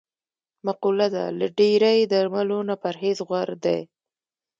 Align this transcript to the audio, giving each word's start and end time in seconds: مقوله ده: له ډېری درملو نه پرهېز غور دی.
مقوله 0.65 1.07
ده: 1.15 1.23
له 1.39 1.47
ډېری 1.57 1.97
درملو 2.11 2.59
نه 2.69 2.75
پرهېز 2.83 3.17
غور 3.27 3.49
دی. 3.63 3.79